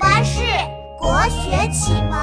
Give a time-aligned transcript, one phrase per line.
[0.00, 0.40] 巴士
[0.98, 2.18] 国学启蒙。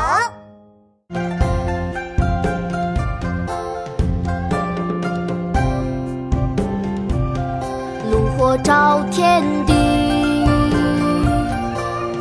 [8.09, 10.47] 炉火照天地，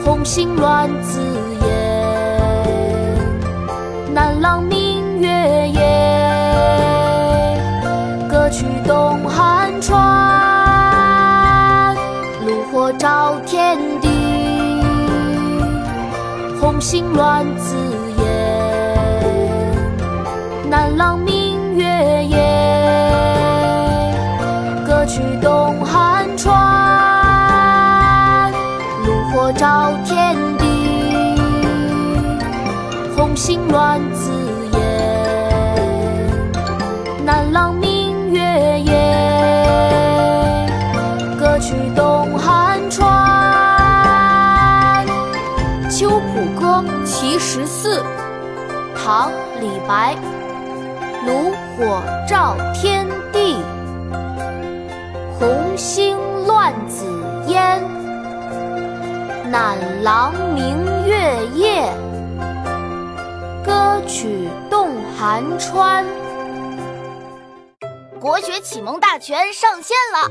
[0.04, 1.20] 红星乱紫
[1.62, 1.66] 烟。
[4.12, 5.80] 南朗明月夜，
[8.28, 9.96] 歌曲东汉川。
[12.44, 14.05] 炉火照天地，
[16.60, 17.76] 红星乱紫
[18.18, 18.24] 烟。
[20.68, 21.84] 南朗明月
[22.24, 22.36] 夜，
[24.86, 26.52] 歌曲东汉川。
[29.04, 31.40] 炉火照天地，
[33.16, 34.30] 红星乱紫
[46.06, 47.98] 秋浦歌·其十四》
[48.94, 49.28] 唐·
[49.60, 50.14] 李白。
[51.26, 53.56] 炉火照天地，
[55.36, 56.16] 红星
[56.46, 57.06] 乱紫
[57.48, 57.82] 烟。
[59.50, 61.92] 南朗明月夜，
[63.64, 66.06] 歌曲动寒川。
[68.20, 70.30] 国学启蒙大全上线了！